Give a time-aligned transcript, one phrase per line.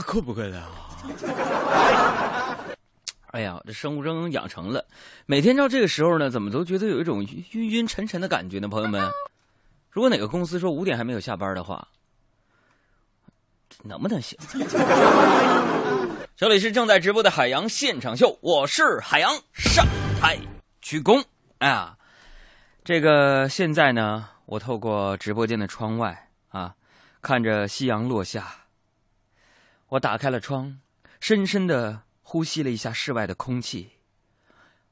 [0.00, 0.66] 呃，困不困啊？
[3.32, 4.84] 哎呀，这生物钟养成了，
[5.26, 8.66] 每天到这个时候呢，怎么都觉得有一种晕晕沉沉的感觉呢？
[8.66, 9.08] 朋友们，
[9.92, 11.86] 如果哪个公司说五点还没有下班的话，
[13.84, 14.38] 能不能行？
[16.34, 19.86] 这里是正在直播的海洋现场秀，我是海洋，上
[20.18, 20.38] 台
[20.80, 21.22] 鞠躬。
[21.58, 21.94] 哎呀，
[22.82, 26.74] 这个现在呢，我透过直播间的窗外啊，
[27.20, 28.46] 看着夕阳落下，
[29.90, 30.78] 我打开了窗，
[31.18, 33.90] 深深的呼吸了一下室外的空气，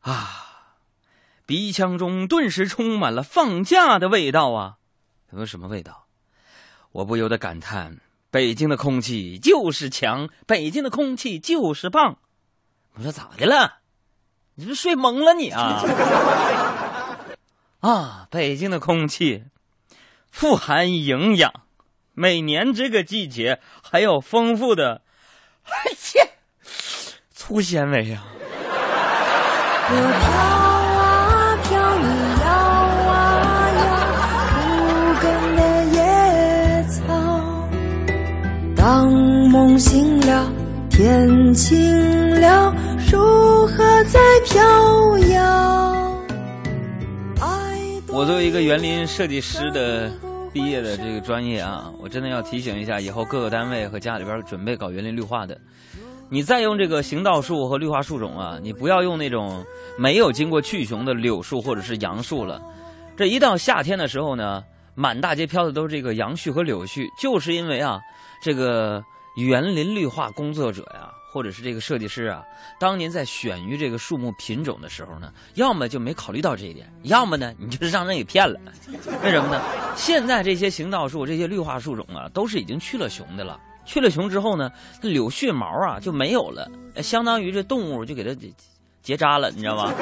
[0.00, 0.74] 啊，
[1.46, 4.78] 鼻腔中顿时充满了放假的味道啊！
[5.32, 6.06] 有什么味道？
[6.90, 7.98] 我不由得感叹。
[8.30, 12.18] 北京的空气就是强，北京的空气就是棒。
[12.94, 13.78] 我说咋的了？
[14.56, 15.80] 你是不是睡懵了你啊？
[17.80, 19.44] 啊，北京的空气
[20.30, 21.62] 富含营养，
[22.12, 25.00] 每年这个季节还有丰富的，
[25.64, 26.20] 哎切，
[27.34, 28.22] 粗纤维呀。
[38.76, 39.10] 当
[39.50, 40.52] 梦醒了，
[40.90, 42.74] 天晴了，
[43.10, 46.18] 如何再飘摇。
[48.08, 50.10] 我作为一个园林设计师的
[50.58, 55.56] 毕业的这个专业啊，我真的要提醒一下，以后各个单位和家里边准备搞园林绿化的，
[56.28, 59.64] 你再用这个行道树和绿化树种啊，你不要用那种
[59.96, 62.60] 没有经过去雄的柳树或者是杨树了。
[63.16, 64.64] 这一到夏天的时候呢，
[64.96, 68.00] 满大街飘的都是这个杨絮和柳絮，就是因为啊。
[68.42, 69.00] 这个
[69.36, 71.08] 园林绿化工作者呀，
[71.38, 72.42] 或者是这个设计师啊，
[72.80, 78.58] 当年在选育这个树木品种的时候呢，要么就没考虑到这一点，要么呢，你就是让人给骗了。
[79.22, 79.62] 为什么呢？
[79.94, 83.56] 现在这些行道树、这些绿化树种啊，都是已经去了雄的了。
[83.84, 84.68] 去了雄之后呢，
[85.00, 86.68] 柳絮毛啊就没有了，
[87.00, 88.36] 相当于这动物就给它
[89.00, 89.94] 结扎了，你知道吗？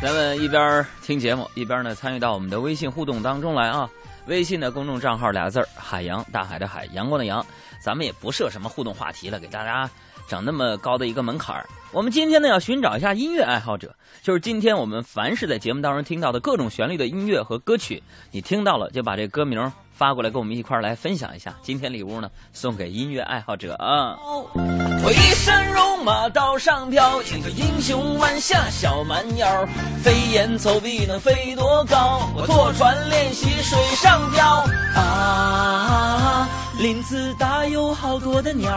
[0.00, 3.90] 咱们一边听节目，一边呢参与到我们的微信互动当中来啊！
[4.26, 7.44] 微信的公众账号俩字儿“海洋大海的海阳光的阳”，
[7.82, 9.90] 咱们也不设什么互动话题了，给大家
[10.28, 11.66] 整那么高的一个门槛儿。
[11.90, 13.92] 我们今天呢要寻找一下音乐爱好者，
[14.22, 19.60] 就是今天我们凡是在节目当中听到的各种旋律的音乐和歌曲，你听到了就把这歌名。
[19.98, 24.16] 发过来跟我们一块儿来分享一下，今天礼物呢送给音乐爱好者啊！
[24.54, 29.66] 我一身戎马刀上飘，一个英雄弯下小蛮腰，
[30.00, 32.30] 飞檐走壁能飞多高？
[32.36, 34.64] 我坐船练习水上漂
[34.94, 36.48] 啊！
[36.78, 38.70] 林子大有好多的鸟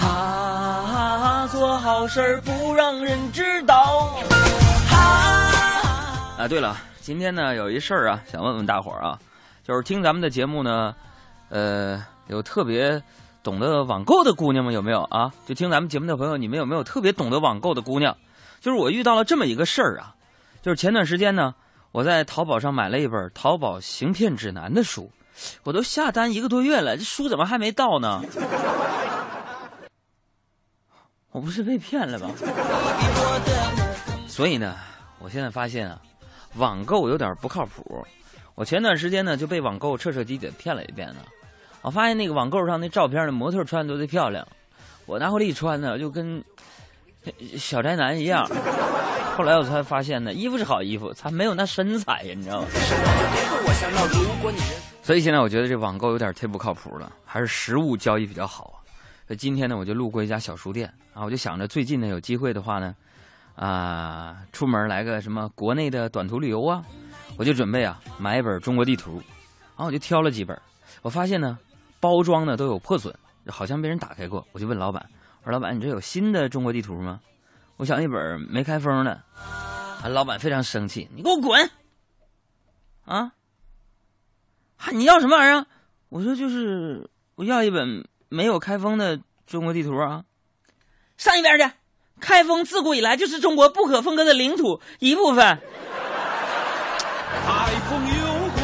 [0.00, 1.48] 啊！
[1.50, 4.14] 做好事不让人知道
[4.92, 6.38] 啊！
[6.38, 9.18] 啊，对了，今天呢有一事儿啊，想问问大伙儿啊。
[9.64, 10.94] 就是听咱们的节目呢，
[11.48, 13.02] 呃，有特别
[13.42, 15.32] 懂得网购的姑娘们有没有啊？
[15.46, 18.14] 就听咱们节目的朋友，你们有没有特别懂得网购的姑娘？
[18.60, 20.14] 就是我遇到了这么一个事儿啊，
[20.60, 21.54] 就是前段时间呢，
[21.92, 25.10] 我在淘宝上买了一本《淘宝行骗指南》的书，
[25.62, 28.22] 我都下单一个多月了，这书怎么还没到呢？
[31.30, 32.30] 我不是被骗了吧？
[34.28, 34.76] 所以呢，
[35.20, 35.98] 我现在发现啊，
[36.56, 38.06] 网购有点不靠谱。
[38.54, 41.16] 我前段时间呢就被网购彻彻底底骗了一遍呢，
[41.82, 44.46] 我发现那个网购上那照片的模特穿的都得漂亮，
[45.06, 46.42] 我拿回来一穿呢就跟
[47.56, 48.48] 小宅男一样。
[49.36, 52.68] 后来我才发现呢，衣服是好衣服，它没有那身材呀，你知道吗？
[55.02, 58.78] 所以现在我觉得这网购有点忒不靠谱了，还是实物交易比较好啊。
[59.26, 62.94] 所以今天呢，我就路过一家小书店啊，我就想着最近呢有机会的话呢，
[63.54, 66.84] 啊，出门来个什么国内的短途旅游啊。
[67.36, 70.56] 我就准备啊买一本中国地图，然后我就挑了几本，
[71.02, 71.58] 我发现呢
[71.98, 73.12] 包装呢都有破损，
[73.48, 74.46] 好像被人打开过。
[74.52, 75.04] 我就问老板
[75.42, 77.20] ：“我说老板，你这有新的中国地图吗？
[77.76, 81.70] 我想一本没开封的。”啊老板非常生气：“你给我滚！
[83.04, 83.32] 啊，
[84.76, 85.66] 还你要什么玩意儿？”
[86.10, 90.24] 我说：“就是我要一本没有开封的中国地图啊，
[91.16, 91.74] 上一边去！
[92.20, 95.44] 开封自古以来就是中国不可分割的领土一部分。”
[97.46, 98.14] 海风有
[98.54, 98.62] 过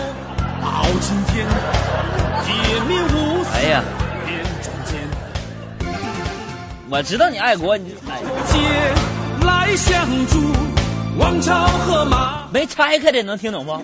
[0.62, 1.47] 到今天，
[2.44, 3.50] 铁面无私。
[3.55, 3.82] 哎呀，
[6.91, 8.20] 我知道你爱国，你哎。
[9.41, 10.52] 来相助，
[11.19, 12.47] 王朝和马。
[12.52, 13.82] 没拆开的能听懂不？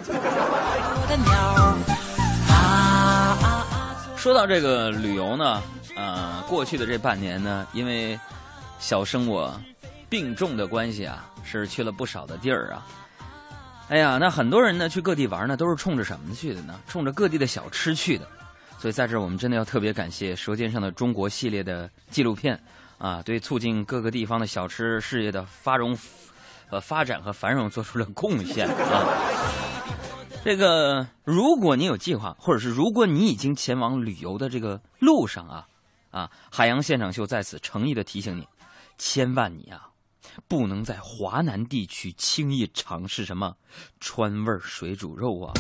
[4.16, 5.62] 说到这个旅游呢，
[5.96, 8.20] 呃，过去的这半年呢，因为
[8.78, 9.58] 小生我
[10.08, 12.86] 病重的关系啊，是去了不少的地儿啊。
[13.88, 16.78] 哎呀，那很多人呢去各地玩呢，都是冲着什么去的呢？
[16.86, 18.26] 冲着各地的小吃去的。
[18.78, 22.60] 所以在这儿，我们真的要特别感谢《舌尖上的中国》系列的纪录片
[22.98, 25.96] 啊，对促进各个地方的小吃事业的发荣、
[26.70, 29.06] 呃发展和繁荣做出了贡献啊。
[30.44, 35.66] 这个，如果你有计划，或者是如果你已经前往旅游的这个路上啊，
[36.10, 38.46] 啊，海洋现场秀在此诚意的提醒你，
[38.98, 39.90] 千万你啊，
[40.48, 43.56] 不能在华南地区轻易尝试什么
[44.00, 45.52] 川味水煮肉啊。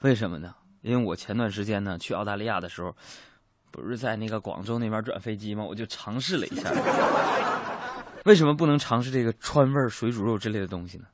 [0.00, 0.54] 为什么呢？
[0.82, 2.94] 因为我前段时间呢去澳大利亚的时候，
[3.70, 5.64] 不是在那个广州那边转飞机吗？
[5.64, 6.70] 我就尝试了一下。
[8.24, 11.06] 为什么不能尝试这个川味水煮肉之类的东西呢？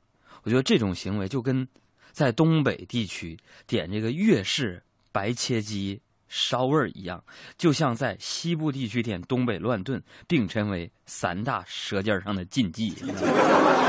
[0.43, 1.67] 我觉得这种行为就跟
[2.11, 6.01] 在东北地区点这个粤式白切鸡
[6.35, 7.23] 烧味儿一样，
[7.57, 12.95] 就像在西部地区点东北乱炖，并称为三大舌尖上的禁忌。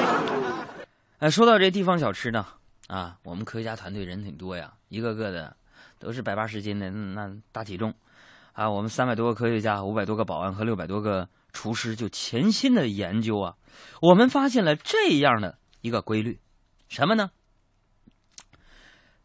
[1.21, 2.47] 哎，说到这地方小吃呢，
[2.89, 5.57] 啊，我们科学家团队人挺多呀，一个个的。
[5.97, 7.95] 都是百八十斤的那大体重，
[8.53, 13.55] 啊，我们三百多个科学家、五百多个保安和六百多个厨师就潜心的研究啊，
[14.03, 16.39] 我们发现了这样的一个规律，
[16.89, 17.31] 什么呢？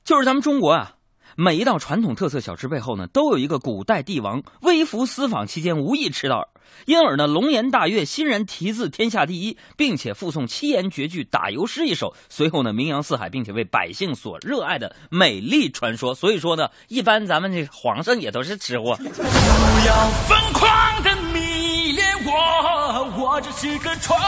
[0.06, 0.96] 就是咱们中国啊。
[1.42, 6.50] 每一道传统特色小吃背后呢，都有一个古代帝王微服私访期间无意吃到，
[6.86, 16.14] 因而呢龙颜大悦，欣然题字天下第一，并且附送七言绝句打油诗一首，随后呢名扬四海，并且为百姓所热爱的美丽传说。
[16.14, 18.98] 所以说呢，一般咱们这皇上也都是吃货。
[19.00, 24.20] 不要疯狂的迷恋我，我只是个传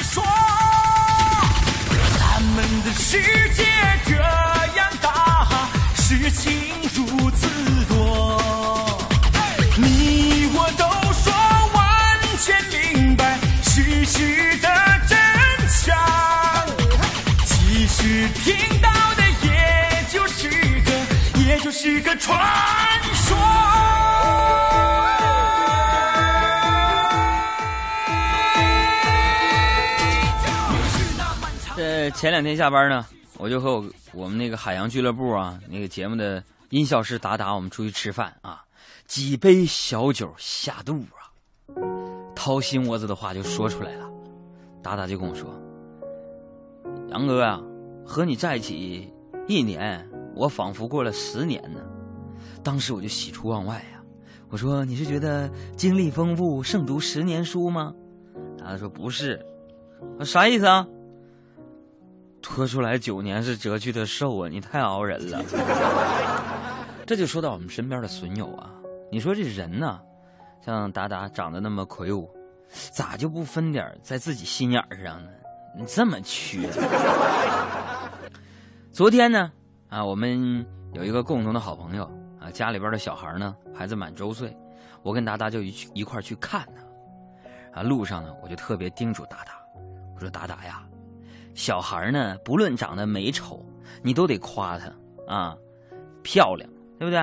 [0.00, 0.20] 说。
[2.18, 3.20] 咱们的世
[3.54, 3.69] 界
[22.10, 22.36] 个传
[23.14, 23.36] 说。
[31.76, 33.06] 这前两天下班呢。
[33.38, 38.62] 我就和我我们那个海洋俱乐部啊，那个节目的音效师达达，我们出去吃饭啊，
[39.06, 41.32] 几杯小酒下肚啊，
[42.36, 44.06] 掏心窝子的话就说出来了。
[44.82, 45.48] 达达就跟我说
[47.12, 47.58] ：“杨哥啊，
[48.04, 49.10] 和你在一起
[49.46, 51.80] 一年，我仿佛过了十年呢。”
[52.62, 54.02] 当时我就喜出望外呀，
[54.48, 57.92] 我说：“你是觉得经历丰富胜读十年书吗？”
[58.58, 59.40] 达达说：“不是，
[60.24, 60.86] 啥意思啊？”
[62.42, 64.48] 拖出来九年是折去的寿啊！
[64.48, 65.44] 你太熬人了。
[67.06, 68.70] 这就说到我们身边的损友啊，
[69.10, 70.00] 你说这人呢，
[70.64, 72.28] 像达达长得那么魁梧，
[72.92, 75.30] 咋就不分点在自己心眼上呢？
[75.76, 76.68] 你这么缺。
[78.90, 79.52] 昨天呢，
[79.88, 82.10] 啊，我们有一个共同的好朋友
[82.50, 84.56] 家里边的小孩呢，孩子满周岁，
[85.02, 86.80] 我跟达达就一去一块去看呢。
[87.72, 89.52] 啊，路上呢，我就特别叮嘱达达，
[90.14, 90.82] 我说达达呀。
[91.54, 93.64] 小孩呢，不论长得美丑，
[94.02, 94.92] 你都得夸他
[95.32, 95.56] 啊，
[96.22, 97.20] 漂亮，对不对？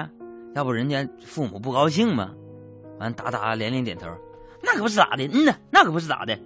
[0.56, 2.34] 要不人家父母不高兴嘛？
[3.00, 4.08] 完，达达连连点头，
[4.64, 6.38] 那可不是咋的，嗯呢，那可不是咋的。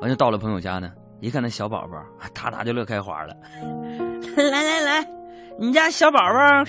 [0.00, 3.34] 完就到了朋友家呢，一看那小宝宝，达达就乐开花了。
[4.36, 5.08] 来来来，
[5.58, 6.64] 你家小宝宝，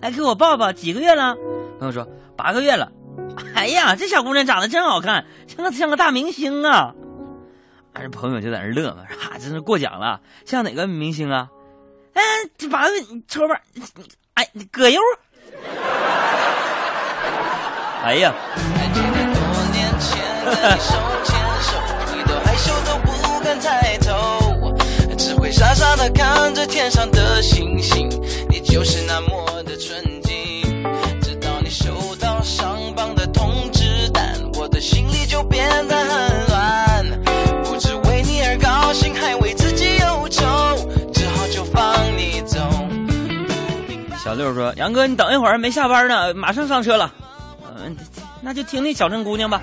[0.00, 1.34] 来给我抱抱，几个月了？
[1.78, 2.90] 朋友说八个月了。
[3.54, 6.94] 哎呀，这小姑娘长得真好看，像个像个大明星啊。
[7.92, 10.20] 俺这朋友就在那乐嘛，哈，真是过奖了。
[10.46, 11.48] 像哪个明星啊？
[12.14, 12.22] 哎，
[12.56, 12.90] 这八个
[13.28, 13.60] 瞅吧，
[14.34, 15.00] 哎，葛优。
[18.04, 18.34] 哎呀。
[25.18, 28.08] 只会傻傻的看着天上的星星，
[28.48, 29.28] 你就是那么
[44.30, 47.12] 小六说：“杨哥，你等一会儿，没下班呢，马上上车了。
[47.84, 47.96] 嗯，
[48.40, 49.60] 那就听那小镇姑娘吧。”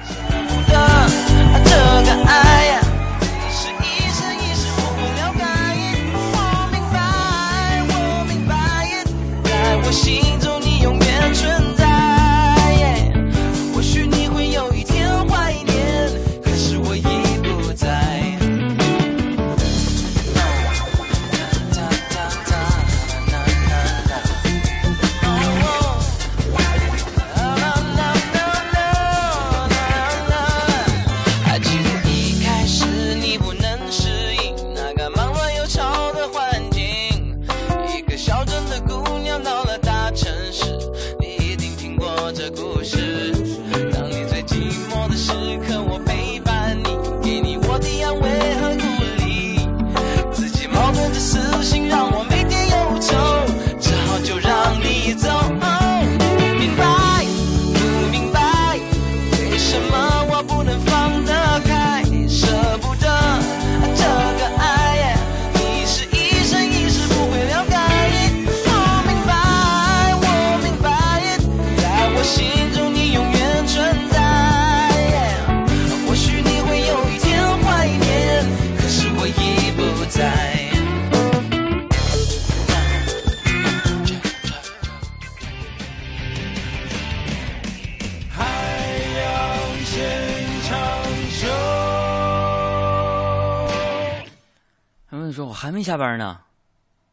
[95.27, 96.39] 子说：“我还没下班呢，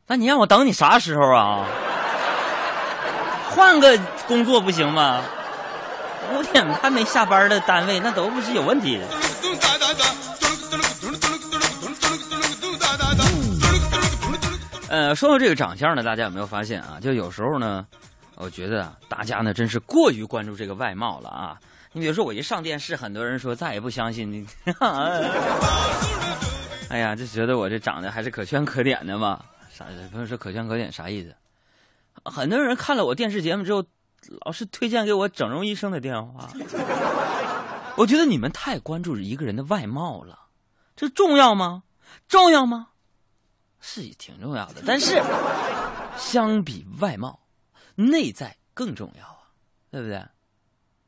[0.07, 1.67] 那你让我等你啥时候啊？
[3.51, 5.23] 换个工作不行吗？
[6.33, 9.07] 五点还没下班的单位，那都不是有问题的。”
[14.89, 16.99] 呃，说到这个长相呢，大家有没有发现啊？
[17.01, 17.85] 就有时候呢，
[18.37, 21.57] 我觉得啊，大家呢真是过于关注这个外貌了啊。
[21.93, 24.47] 你比如说，我一上电视，很多人说再也不相信你。
[26.95, 29.45] 哎呀，就觉得我这长得还是可圈可点的嘛。
[29.69, 29.85] 啥？
[30.13, 31.35] 朋友说可圈可点啥意思？
[32.25, 33.85] 很多人看了我电视节目之后，
[34.47, 36.49] 老是推荐给我整容医生的电话。
[37.97, 40.39] 我觉得你们太关注一个人的外貌了，
[40.95, 41.83] 这重要吗？
[42.29, 42.91] 重要吗？
[43.81, 45.21] 是挺重要的，但是
[46.17, 47.41] 相比外貌，
[47.97, 49.51] 内在更重要啊，
[49.91, 50.19] 对不对？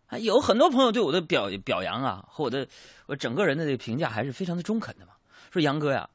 [0.08, 2.66] 啊，有很多朋友对我的表表扬啊，和我的
[3.06, 5.12] 我整个人的这个评价还是非常的中肯的嘛。
[5.56, 6.08] 说杨哥呀，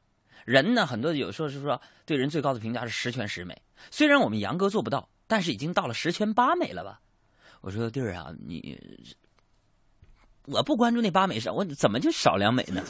[0.44, 7.00] 人呢很多有时候是说对人最高的评价是十全十美，虽然我们杨哥做不到，但是已经到了十全八美了吧？
[7.60, 8.78] 我说弟儿啊，你
[10.46, 12.82] 我不关注那八美少，我怎么就少两美呢？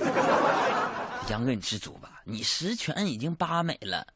[1.30, 4.06] 杨哥，你知足吧，你十全已经八美了。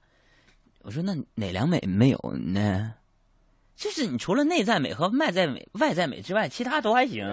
[0.83, 2.93] 我说那哪两美没有呢？
[3.76, 7.25] 就是你除了内在美和外在美、外在美之外，其他都还行。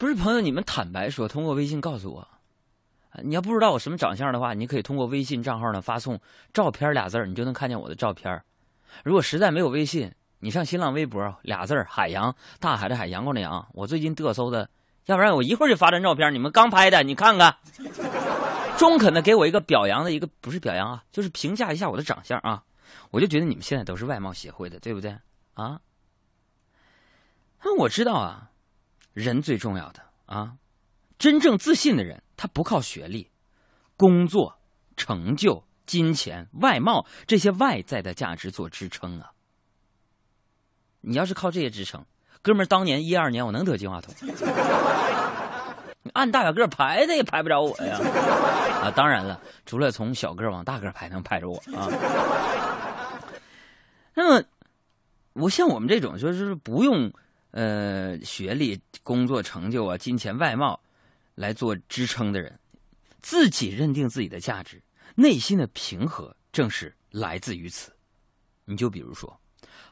[0.00, 2.26] 不是朋友，你们坦白说，通过微信告诉我。
[3.22, 6.18] 你要不知道我什么长相的话，你可以通过微信账号呢发送
[6.54, 8.42] “照片”俩字你就能看见我的照片。
[9.04, 14.70] 如果实在没有微信，你上新浪微博俩字海洋大海的海阳光的阳”，我最近嘚瑟的，
[15.04, 17.54] 要不然我一会儿就发张照片，你们刚拍的，你看看，
[18.78, 22.62] 中肯的给我一个表扬的一个，不是表扬啊，就是评价一下我的长相啊。
[23.10, 25.14] 我就觉得你们现在都是外貌协会的，对不对
[25.52, 25.78] 啊？
[27.62, 28.49] 那我知道啊，
[29.12, 30.54] 人最重要的啊，
[31.18, 33.28] 真正自信的人，他不靠学历、
[33.96, 34.58] 工作、
[34.96, 39.32] 成就、金钱、外貌这些外在的价值做支撑啊。
[41.00, 42.04] 你要是靠这些支撑，
[42.40, 44.14] 哥们儿，当年一二年我能得金话筒？
[46.14, 47.98] 按大小个排的也排不着我呀！
[48.82, 51.88] 啊，当然了，除了从小个往大个排能排着我啊。
[54.14, 54.44] 那么，
[55.34, 57.12] 我像我们这种就是不用。
[57.52, 60.80] 呃，学历、工作成就啊，金钱、外貌，
[61.34, 62.58] 来做支撑的人，
[63.20, 64.82] 自己认定自己的价值，
[65.16, 67.92] 内心的平和正是来自于此。
[68.64, 69.40] 你就比如说，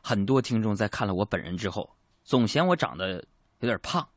[0.01, 3.25] 很多听众在看了我本人之后，总嫌我长得
[3.61, 4.09] 有点胖。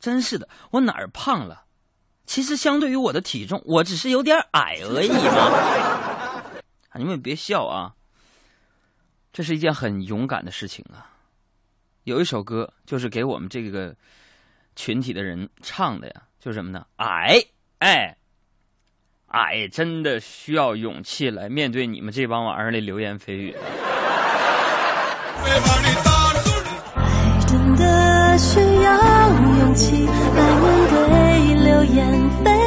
[0.00, 1.66] 真是的，我哪儿胖了？
[2.26, 6.42] 其实相对于我的体重，我只是有点矮而已嘛。
[6.98, 7.94] 你们别笑啊，
[9.32, 11.19] 这是一件很勇敢的事情啊。
[12.10, 13.94] 有一首歌，就是给我们这个
[14.74, 16.84] 群体的人唱的呀，就是什么呢？
[16.96, 17.40] 矮，
[17.78, 18.16] 哎，
[19.28, 23.54] 矮，真的需要勇气来面对你们这帮玩意儿的流言蜚语。
[27.46, 29.28] 真的需要
[29.60, 30.98] 勇气来面对
[31.62, 32.10] 流言
[32.44, 32.59] 蜚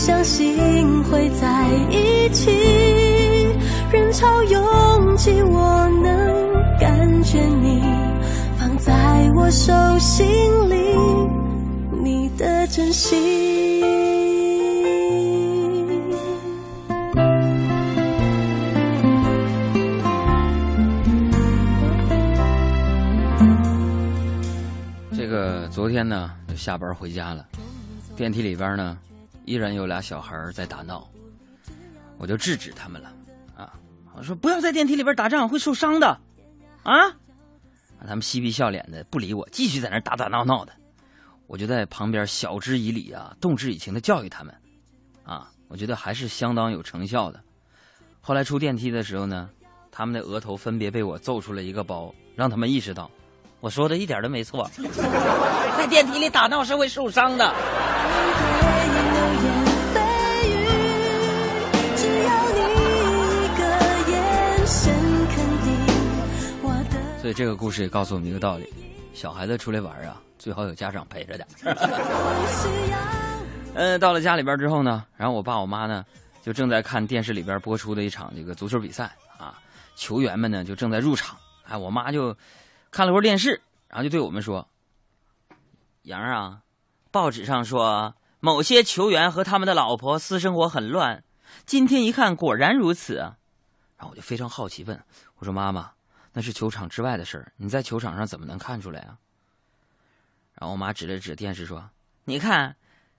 [0.00, 2.50] 相信会在一起，
[3.92, 7.82] 人潮拥挤，我能感觉你
[8.56, 10.26] 放在我手心
[10.70, 10.96] 里，
[12.02, 13.18] 你的真心。
[25.14, 27.44] 这个昨天呢，就下班回家了，
[28.16, 28.96] 电梯里边呢。
[29.50, 31.10] 依然有俩小孩在打闹，
[32.18, 33.12] 我就制止他们了，
[33.56, 33.74] 啊，
[34.16, 36.06] 我说不要在电梯里边打仗，会受伤的，
[36.84, 37.10] 啊，
[38.06, 40.72] 他们嬉皮笑脸的不理我，继续在那打打闹闹的，
[41.48, 44.54] 我就在旁边晓之以理啊，动之以情的教育他们，
[45.24, 47.40] 啊，我觉得还是相当有成效的。
[48.20, 49.50] 后来出电梯的时候呢，
[49.90, 53.10] 他们的额头分别被我揍出了一个包，让他们意识到
[53.58, 54.70] 我说的一点都没错，
[55.76, 57.52] 在电梯里打闹是会受伤的。
[67.32, 68.66] 这个故事也告诉我们一个道理：
[69.14, 71.46] 小孩子出来玩啊，最好有家长陪着点。
[73.74, 76.04] 嗯， 到了家里边之后呢，然后我爸我妈呢
[76.42, 79.58] 就正在看电视里边播出的一场这个足球比赛啊，
[79.96, 81.36] 球员们呢就正在入场。
[81.64, 82.36] 哎，我妈就
[82.90, 84.66] 看了会儿电视，然后就对我们说
[86.02, 86.60] ：“杨啊，
[87.10, 91.22] 报纸上说某些球员和他们的老婆私生活很乱，
[91.66, 93.36] 今天一看果然如此啊。
[93.96, 94.98] 然后我就非常好奇问
[95.38, 95.90] 我说：“妈妈，
[96.32, 99.18] 那是球场之外的事儿，你在球场上怎么能看出来啊？”
[100.54, 101.90] 然后我妈指了指电视说
[102.24, 102.76] ：“你看，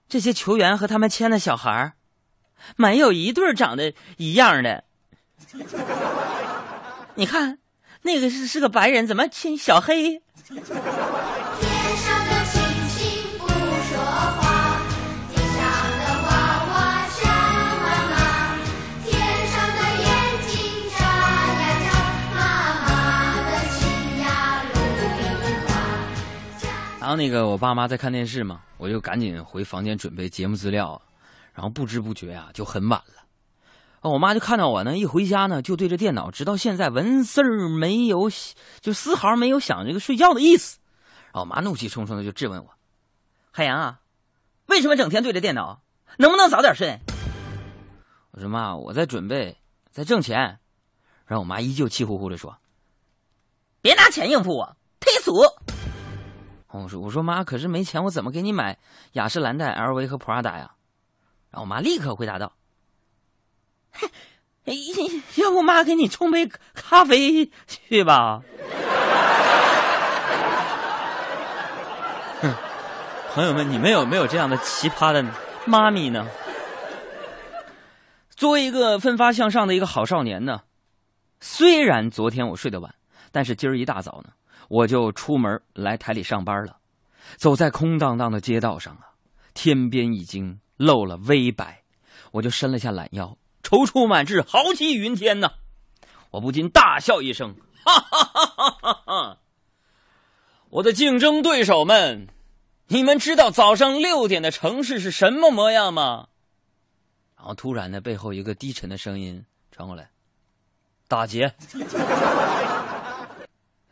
[0.08, 1.92] 这些球员和他们签的小孩儿，
[2.76, 4.84] 没有一对长得一样的。
[7.16, 7.58] 你看，
[8.02, 10.22] 那个是是个白人，怎么亲小黑？”
[27.12, 31.00] 后那个我爸妈在看电视嘛，我就赶紧回房间准备节目资料，
[31.52, 34.10] 然后不知不觉啊就很晚了。
[34.10, 38.30] 我妈就看到我呢，一回家呢就对着电脑，直到现在纹丝儿没有，
[38.80, 40.78] 就丝毫没有想这个睡觉的意思。
[41.26, 42.70] 然后我妈怒气冲冲的就质问我
[43.52, 44.00] ：“海洋啊，
[44.66, 45.82] 为什么整天对着电脑？
[46.16, 46.98] 能不能早点睡？”
[48.32, 49.58] 我说：“妈，我在准备，
[49.90, 50.58] 在挣钱。”
[51.28, 52.56] 然后我妈依旧气呼呼的说
[53.82, 55.32] ：“别拿钱应付我，忒俗。”
[56.80, 58.78] 我说：“我说妈，可是没钱，我怎么给你买
[59.12, 60.72] 雅诗兰黛、LV 和 Prada 呀？”
[61.52, 62.52] 然后我妈立刻回答道
[63.92, 64.08] ：“哼，
[65.36, 68.42] 要不妈给你冲杯咖啡去吧。”，
[73.34, 75.24] 朋友们，你们有没有这样的奇葩的
[75.66, 76.26] 妈咪呢？
[78.30, 80.62] 作为一个奋发向上的一个好少年呢，
[81.40, 82.94] 虽然昨天我睡得晚，
[83.30, 84.32] 但是今儿一大早呢。
[84.72, 86.78] 我就出门来台里上班了，
[87.36, 89.12] 走在空荡荡的街道上啊，
[89.52, 91.82] 天边已经露了微白，
[92.30, 95.52] 我就伸了下懒腰，踌躇满志，豪气云天呐！
[96.30, 97.54] 我不禁大笑一声，
[97.84, 99.38] 哈哈哈哈哈哈！
[100.70, 102.28] 我的竞争对手们，
[102.86, 106.28] 你们知道早上六点的城市是什么模样吗？
[107.36, 110.08] 然后突然呢，背后一个低沉的声音传过来
[111.06, 111.52] ：“打劫。”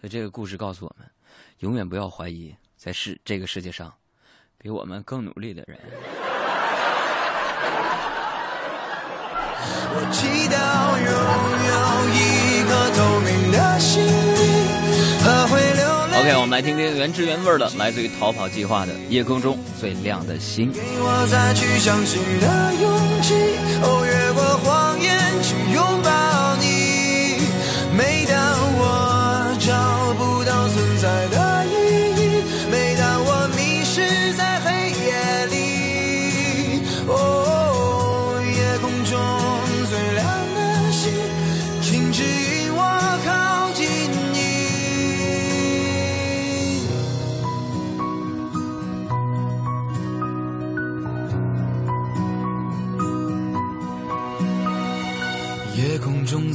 [0.00, 1.06] 所以这个故事告诉我们，
[1.58, 3.92] 永远不要怀疑在世这个世界上
[4.56, 5.78] 比我们更努力的人。
[9.92, 11.12] 我祈祷拥
[11.68, 11.74] 有
[12.16, 12.18] 一
[12.64, 14.08] 颗透明的心灵
[15.20, 16.16] 和会流泪。
[16.20, 20.72] OK，我们来听听原汁原味的，来自于《逃跑计划》的《夜空中最亮的星》。
[20.74, 23.34] 给我再去相信的勇气，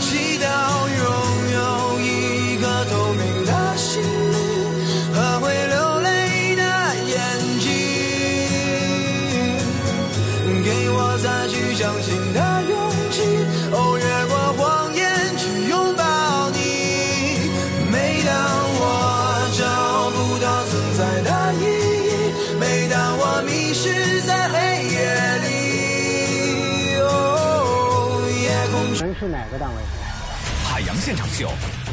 [0.00, 0.38] 我祈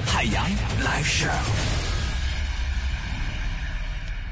[0.05, 0.45] 海洋
[0.83, 1.29] 来事。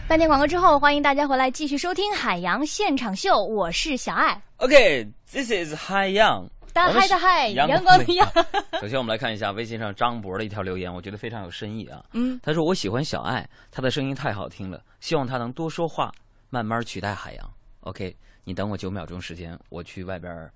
[0.08, 4.40] 半天广告之后，欢迎大家回来继续收听《海洋现场秀》，我是小爱。
[4.58, 6.48] OK，this、is 海洋。
[6.74, 8.30] 大嗨的嗨，阳光的阳。
[8.82, 12.04] 首先，我们来看一下微信上张博的一条留言，我觉得非常有深意啊。
[12.12, 16.12] 嗯，他说：“我喜欢小爱，她的声音太好听了，希望她能多说话，
[16.50, 17.54] 慢慢取代海洋。
[17.80, 20.52] ”OK，你等我九秒钟时间，我去外边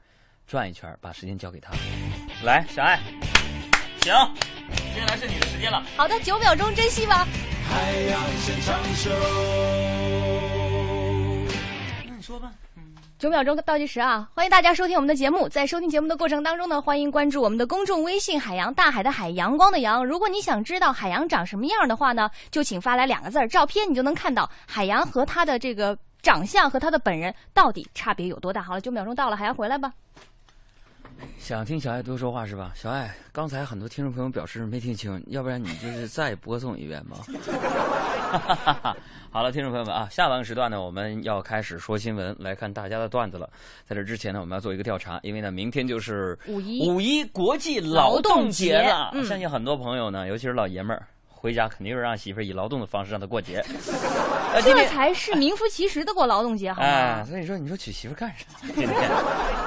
[0.46, 1.72] 转一圈，把时间交给他。
[2.44, 3.00] 来，小爱，
[4.02, 4.14] 行，
[4.94, 5.84] 接下来是你的时间了。
[5.98, 7.28] 好的，九秒钟，珍惜吧。
[7.70, 9.10] 海洋现场秀。
[12.08, 12.52] 那你说吧。
[13.18, 14.30] 九秒钟倒计时啊！
[14.34, 15.50] 欢迎大家收听我们的节目。
[15.50, 20.06] 在收听节目的过程当中呢，欢迎关注我们的公众微信“海洋大海的海阳光的阳”。
[20.08, 28.64] 如果你想知道海洋长什么样的话呢，就请发来两个字儿照片，你就能看到海洋和他的这个长相和他的本人到底差别有多大。
[28.64, 29.92] 好了，九秒钟到了，海洋回来吧。
[31.38, 32.72] 想听小爱多说话是吧？
[32.76, 37.18] 小爱，刚才很多听众朋友表示没听清，要不然你就是再播送一遍吧。
[39.32, 43.50] 好了，听众朋友们啊，下半个时段呢，我们要开始说新闻，来看大家的段子了。
[43.86, 49.12] 在这之前呢，我们要做一个调查，因为呢，明天就是五一五一国际劳动节了。
[49.24, 51.08] 相信很多朋友呢，尤其是老爷们儿，
[51.42, 53.64] 回家肯定是让媳妇儿以劳动的方式让她过节。
[54.54, 57.24] 呃这天才是名副其实的过劳动节，好哎，吗？
[57.24, 58.46] 所以说你说娶媳妇干啥？
[58.74, 59.12] 天天。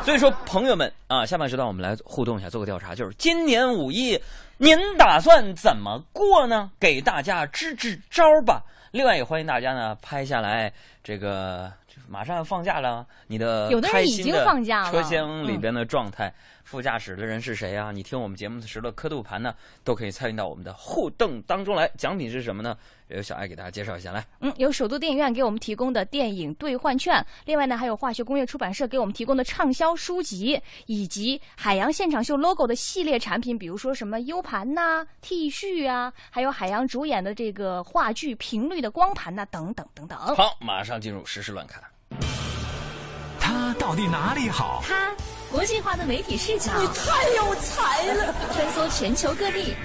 [0.04, 4.20] 所以说，朋友们啊，下半时段我们来互动一下，做个调查，就是今年五一
[4.58, 6.70] 您打算怎么过呢？
[6.78, 8.62] 给大家支支招吧。
[8.90, 10.70] 另外也欢迎大家呢拍下来
[11.02, 11.72] 这个。
[12.08, 16.30] 马上要放假了，你的有的人已经放假了车厢里边的状态，
[16.72, 17.92] 副驾驶的人是谁啊？
[17.92, 19.54] 你听我们节目的时的刻度盘呢，
[19.84, 21.86] 都可以参与到我们的互动当中来。
[21.98, 22.74] 奖品是什么呢？
[23.08, 24.24] 由小爱给大家介绍一下来。
[24.40, 40.18] 嗯，有首都电影院给我们提供的电影兑换券，另外呢还有化学工业出版社给我们提供的畅销书籍，以及海洋现场秀 logo 的系列产品，比如说什么 U 盘呐、T 恤啊，还有海洋主演的这个话剧频率的光盘呐、等等等等。
[40.18, 41.82] 好，马上进入实时乱看。
[43.38, 44.82] 它到底哪里好？
[44.88, 45.14] 它
[45.52, 48.34] 国际化的媒体视角，你太有才了！
[48.54, 49.76] 穿梭全球各地，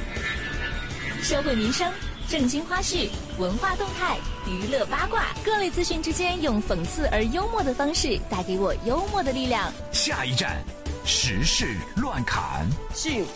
[1.22, 1.92] 社会民生、
[2.30, 9.70] 正经花絮、文化动态、娱乐八卦，各类资讯之间，用讽刺而幽默的方式，带给我幽默的力量。
[9.92, 10.64] 下一站，
[11.04, 12.66] 时事乱侃。
[12.94, 13.32] 幸福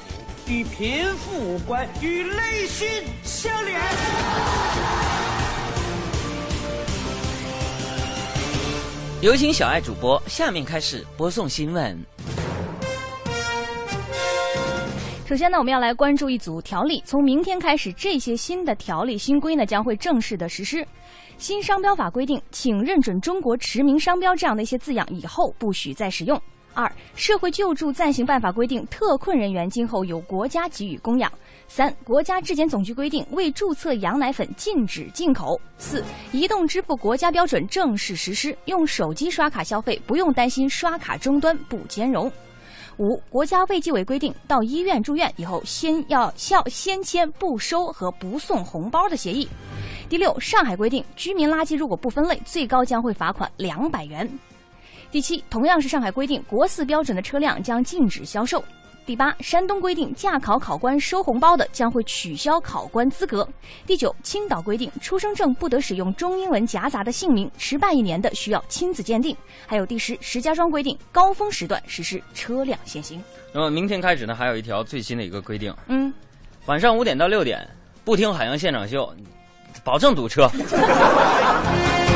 [0.47, 2.87] 与贫富无关，与内心
[3.25, 5.00] 相连。
[9.21, 11.95] 有请小爱主播，下面开始播送新闻。
[15.27, 17.03] 首先呢，我们要来关注一组条例。
[17.05, 20.83] 从明天开始，这些新的条例新规呢将会正式的实施。
[21.37, 26.41] 新商标法规定，请认准中国驰名商标这样的一些字样，以后不许再使用。
[26.73, 31.31] 二、社会救助暂行办法规定，特困人员今后由国家给予供养。
[31.67, 35.59] 三、国家质检总局规定，未注册羊奶粉禁止进口。
[35.77, 42.31] 四、移动支付国家标准正式实施，用手机刷卡消费不用担心刷卡终端不兼容。
[42.97, 49.47] 五、国家卫计委规定，到医院住院以后，先要效先签不收和不送红包的协议。
[50.09, 54.29] 第六，上海规定，居民垃圾如果不分类，最高将会罚款两百元。
[55.11, 58.63] 第七，同样是上海规定，国四标准的车辆将禁止销售。
[59.05, 63.45] 第八，山东规定驾考考官收红包的将会取消考官资格。
[63.85, 69.35] 第九，青岛规定出生证不得使用中英文夹杂的姓名，迟办一年的需要亲子鉴定。
[69.67, 73.21] 还有第十，石家庄规定高峰时段实施车辆限行。
[73.53, 76.13] 那么明天开始呢，还有一条最新的一个规定，嗯，
[76.67, 77.67] 晚上五点到六点
[78.05, 79.13] 不听海洋现场秀，
[79.83, 80.49] 保证堵车。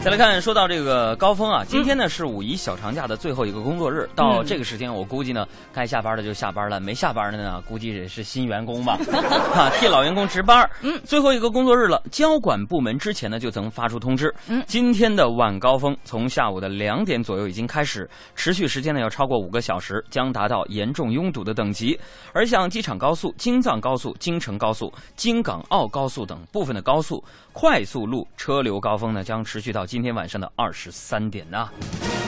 [0.00, 8.96] 再来看，说到这个高峰啊，今天呢是五一小长假的最后一个工作日，到这个时间，我估计呢，该下班的就下班了，没下班的呢，估计也是新员工吧，
[9.54, 10.68] 啊，替老员工值班。
[10.82, 14.64] 嗯，最后一个工作日了，交管部门之前呢就曾发出通知，嗯。
[14.66, 21.98] 今天的晚高峰从下午的两点左右已经开始，持续时间呢要超过五个小时，将达到严重拥堵的等级。
[22.32, 31.66] 而像机场高速、京藏高速、京承高速、京港澳高速等部分的高速快速路车流高峰呢，将持续到今天晚上的二十三点呐、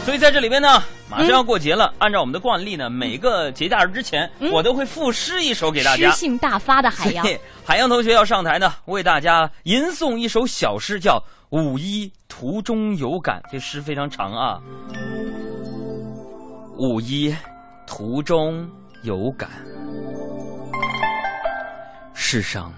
[0.02, 6.16] 所以在这里边呢，马上要过节了，按照我们的惯例呢，每个节假日之前，我都会赋诗一首给大家诗。
[6.16, 7.26] 性大发的海洋
[7.62, 11.18] 海洋同学要上台呢，为大家吟诵一首小诗，叫
[11.50, 13.42] 《五一途中有感》。
[13.52, 14.58] 这诗非常长啊。
[16.78, 17.36] 五一
[17.86, 18.66] 途中
[19.02, 19.50] 有感，
[22.14, 22.72] 世上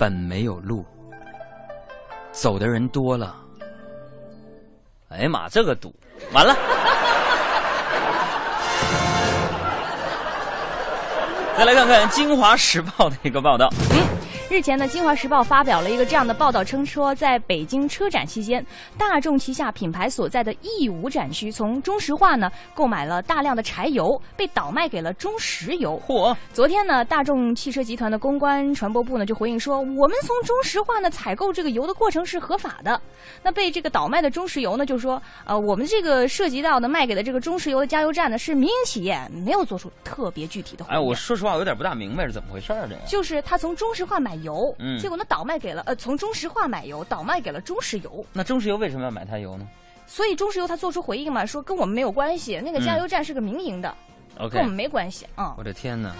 [0.00, 0.84] 本没有路，
[2.32, 3.36] 走的人多了。
[5.08, 5.94] 哎呀妈，这个堵，
[6.32, 6.56] 完了。
[11.56, 13.72] 再来看看《京华时报》的一个报道。
[14.48, 18.64] 日前呢，《京华时报》发表了一个这样的报道，称说，在北京车展期间，
[18.96, 26.00] 大众旗下品牌所在的义乌展区从中石化呢购买了大量的柴油，被倒卖给了中石油。
[26.06, 26.34] 嚯！
[26.52, 33.00] 昨天呢，大众汽车集团的公关传播部呢就回应说，我们从中石化呢采购这个油的过程是合法的。
[33.42, 40.84] 那被这个倒卖的中石油呢就说，呃，我们这个涉及到的卖给的这个中石油的加油站呢是民营企业，没有做出特别具体的。
[40.88, 42.96] 哎，我说实话，我有点不大明白是怎么回事儿的。
[43.08, 44.45] 就是他从中石化买油，
[44.78, 49.66] 嗯结果呢倒卖给了呃从中石化买油倒卖给了中石油，那中石油为什么要买它油呢
[50.06, 53.92] 所以中石油他做出回应嘛，说跟我们没有关系，那个加油站是个民营的
[54.38, 55.54] ，？OK，跟我们没关系啊。
[55.58, 56.14] 我的天哪！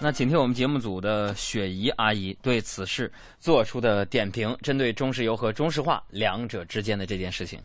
[0.00, 7.60] 那请听我们节目组的雪姨阿姨对此事做出的点评，针对中石油和中石化两者之间的这件事情。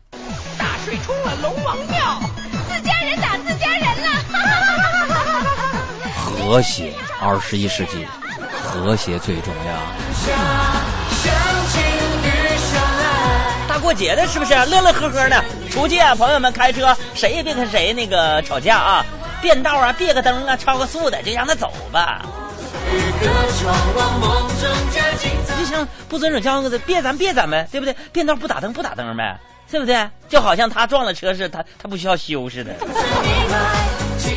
[0.58, 2.20] 大水冲了龙王庙，
[2.68, 4.08] 自家人打自家人了。
[6.16, 8.04] 和谐，二十一世纪，
[8.74, 9.72] 和谐最重要。
[13.68, 16.12] 大过节的，是不是乐乐呵呵的出去啊？
[16.16, 19.06] 朋友们开车，谁也别跟谁那个吵架啊！
[19.40, 22.26] 变道啊，别个灯啊，超个速的就让他走吧。
[25.56, 27.94] 就像不遵守交通规则，别咱别咱呗，对不对？
[28.12, 29.38] 变道不打灯不打灯呗，
[29.70, 30.08] 对不对？
[30.28, 32.72] 就好像他撞了车似的，他他不需要修似的。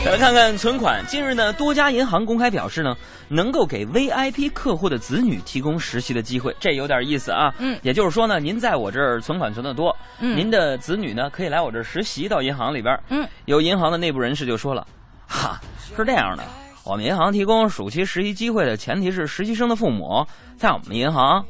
[0.08, 1.06] 再 来看看存款。
[1.06, 2.96] 近日呢，多家银行公开表示呢，
[3.28, 7.54] 能够给 VIP 客户的子女提供实习的机会，这有点意思啊。
[7.60, 12.98] 嗯也就是说呢，您在我这儿存款存的多，嗯您的子女呢可以来我这儿实习到银行里边。
[13.10, 14.88] 嗯，有银行的内部人士就说了，
[15.28, 15.60] 哈，
[15.94, 16.44] 是这样的，
[16.86, 21.44] 我们银行提供暑期实习机会的前提是实习生的父母在我们银行，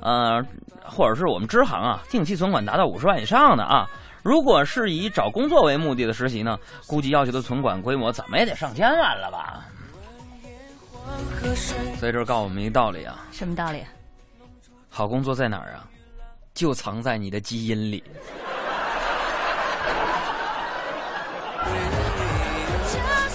[0.00, 0.40] 呃，
[0.84, 3.88] 或者是我们支行啊，定期存款达到五十万以上的啊。
[4.24, 9.62] 如果是以找工作为目的的实习呢，估计要求的存款规模怎么也得上千万了吧？
[12.00, 13.84] 所以这告诉我们一个道理啊，什么道理？
[14.88, 15.84] 好工作在哪儿啊？
[16.54, 18.02] 就藏在你的基因里。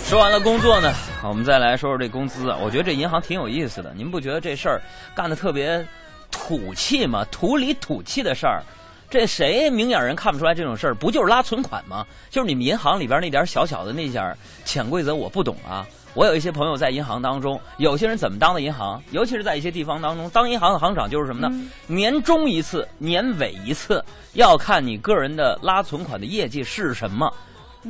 [0.04, 0.92] 说完了工作呢，
[1.24, 2.58] 我们再来说说这工资啊。
[2.60, 4.82] 我觉得这银行挺有意思的，您不觉得这事儿
[5.14, 5.86] 干的特别
[6.32, 7.24] 土气吗？
[7.30, 8.64] 土里土气的事儿，
[9.10, 10.94] 这谁明眼人看不出来这种事儿？
[10.94, 12.06] 不就是拉存款吗？
[12.30, 15.86] 就是你们银行里边那点小小的那点儿潜规则，我不懂啊。
[16.16, 19.02] 我有一些朋友在银行当中，有些人怎么当的银行？
[19.12, 21.70] 尤其是在一些地方当中，当银行的行长就是什么呢？
[21.88, 27.32] 年终一次，年尾一次，要看你个人的拉存款的业绩是什么。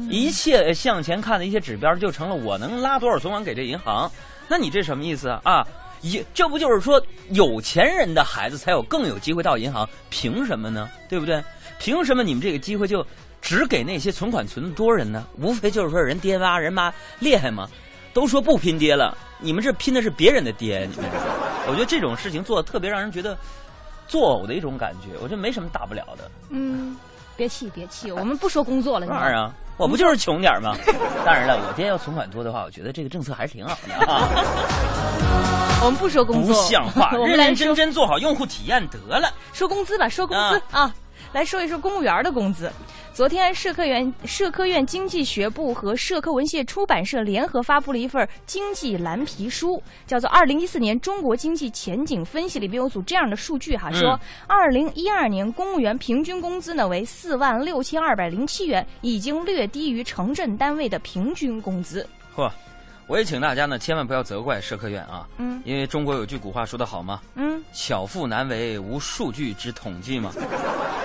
[0.10, 4.10] 一切向前看的一些指标，就成了我能拉多少存款给这银行。
[4.48, 5.42] 那你这什么意思啊？
[5.44, 5.68] 啊，
[6.02, 9.88] 也这不就是说有钱人的孩子才有更有机会到银行？
[10.10, 10.90] 凭什么呢？
[11.08, 11.44] 对不对？
[11.80, 13.06] 凭什么你们这个机会就
[13.42, 15.26] 只给那些存款存的多人呢？
[15.38, 17.68] 无非就是说人爹妈人妈厉害吗。
[18.12, 21.10] 都说不拼爹了，你们这拼的是别人的爹，你们。
[21.68, 23.38] 我觉得这种事情做的特别让人觉得
[24.08, 25.10] 作呕的一种感觉。
[25.22, 26.30] 我觉得没什么大不了的。
[26.50, 26.98] 嗯，
[27.38, 29.06] 别气别气，我们不说工作了。
[29.06, 30.76] 当然啊，我不就是穷点儿吗？
[31.26, 34.30] 当然了，我爹要存款多的话，我觉得这个政策还是挺好的啊。
[35.82, 39.32] 我们不说工作不，像话， 认认真真做好用户体验得了。
[39.54, 40.94] 说工资吧，说工资啊
[41.32, 42.72] 来说一说公务员的工资。
[43.14, 52.58] 昨天，社科院、社科院经济学部和社科文献出版社联合发布了一份经济蓝皮书，叫做《二零一四年中国经济前景分析》。
[52.62, 62.08] 里边有组这样的数据哈，嗯说二零一二年公务员平均工资呢为四万六千二百零七元，已经略低于城镇单位的平均工资。
[62.36, 62.50] 嚯，
[63.10, 70.32] 我也请大家呢，千万不要责怪社科院啊，嗯因为中国有句古话说得好嘛，嗯，巧妇难为无数据之统计嘛。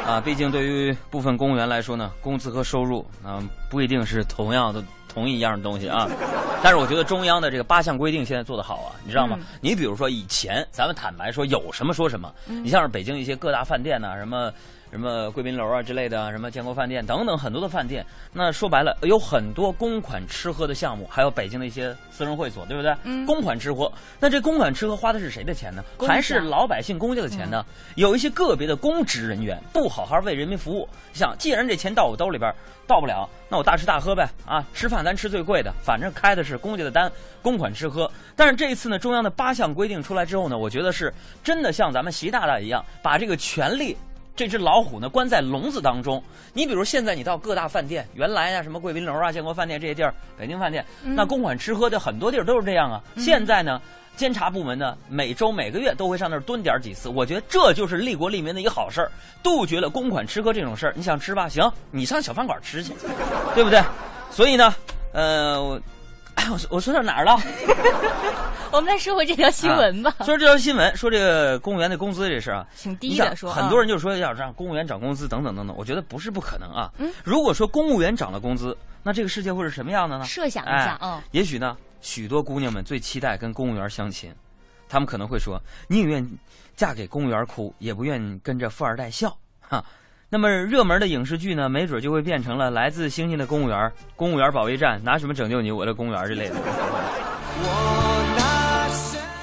[0.06, 6.06] 啊，毕竟对于部分公务员来说呢，工资和收入啊不一定是同样的同一样的东西啊。
[6.62, 9.38] 但是我觉得中央的这个八项规定现在做得好啊，你知道吗？
[9.40, 14.52] 嗯你比如说以前咱们坦白说有什么说什么，你像是北京一些各大饭店呐、什么。
[14.94, 22.94] 什么贵宾楼啊之类的，什么建国饭店等等很多的饭店，那说白了有很多公款吃喝的项目，还有北京的一些私人会所，对不对？
[23.02, 25.82] 嗯公款吃喝，那这公款吃喝花的是谁的钱呢？
[26.06, 27.66] 还是老百姓公家的钱呢？
[27.96, 32.54] 有一些个别的公职人员不好好为人民服务，想既然这钱到我兜里边
[32.86, 34.64] 到不了，那我大吃大喝呗啊！
[34.72, 37.10] 吃饭咱吃最贵的，反正开的是公家的单，
[37.42, 38.08] 公款吃喝。
[38.36, 43.96] 但是这一次呢，中央的八项规定出来之后呢，我觉得是真的像咱们习大大一样，把这个权力。
[44.36, 46.22] 这只老虎呢，关在笼子当中。
[46.52, 53.00] 你比如现在你到各大饭店，原来啊什么贵宾楼啊、建国饭店这些地儿，北京饭店，那公款吃喝的很多地儿都是这样啊。
[53.16, 53.80] 现在呢，
[54.16, 57.08] 监察部门呢，每周每个月都会上那儿蹲点几次。
[57.08, 59.10] 我觉得这就是利国利民的一个好事儿，
[59.42, 60.92] 杜绝了公款吃喝这种事儿。
[60.96, 62.92] 你想吃吧，行，你上小饭馆吃去，
[63.54, 63.80] 对不对？
[64.30, 64.74] 所以呢，
[65.12, 65.80] 呃，我
[66.34, 67.36] 哎，我说我说到哪儿了？
[68.72, 70.12] 我们来说回这条新闻吧。
[70.24, 76.90] 说这条新闻，说这个公务员的工资这事儿啊，挺低你想的说啊很多人就说要让公务员涨工资等等等等，我觉得不是不可能啊。
[76.98, 80.24] 嗯如果说公务员涨了工资，那这个世界会是什么样的呢？
[80.24, 84.34] 设想一下哎嗯也许呢，许多姑娘们最期待跟公务员相亲，
[84.88, 86.28] 她们可能会说，宁愿
[86.74, 89.36] 嫁给公务员哭，也不愿跟着富二代笑。
[89.60, 89.82] 哈，
[90.34, 96.56] 那么热门的影视剧呢，没准就会变成了来自星星的公务员、公务员保卫战，拿什么拯救你，我的公务员之类的。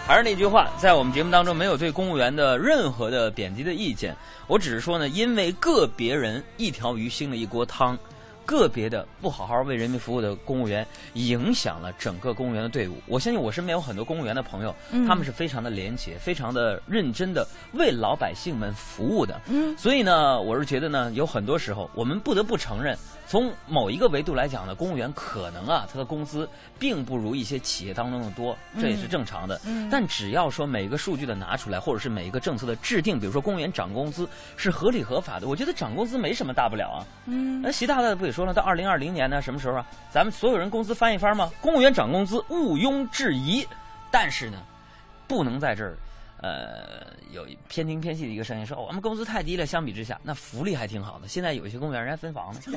[0.06, 4.14] 还是那句话，在我们节目当中没有对公务员的任何的贬低的意见，
[4.48, 7.98] 我只是说呢，因为个别人一条鱼腥了一锅汤，
[8.52, 12.98] 个别的不好好为人民服务的公务员，影响了整个公务员的队伍。
[13.08, 19.40] 我相信我身边有很多公务员的朋友，嗯他们是非常的廉洁，非常的认真的为老百姓们服务的。
[19.48, 22.98] 嗯所以呢，我是觉得呢，有很多时候我们不得不承认，
[23.32, 26.46] 从某一个维度来讲呢，公务员可能啊，他的工资
[26.78, 29.58] 并不如一些企业当中的多，这也是正常的。
[29.66, 37.08] 嗯但只要说每一个数据的拿出来，或者是每一个政策的制定，比如说公务员涨工资是合理合法的，我觉得涨工资没什么大不了啊。
[37.28, 39.86] 嗯那习大大不也说了，到二零二零年呢，什么时候啊？
[40.12, 41.50] 咱们所有人工资翻一番吗？
[41.62, 43.66] 公务员涨工资毋庸置疑，
[44.12, 44.58] 但是呢，
[45.26, 45.96] 不能在这儿。
[46.44, 51.28] 呃，有偏听偏细的一个声音说，哦我们工资太低了，相比之下，那福利还挺好的。
[51.28, 52.60] 现在有一些公务员人家分房呢，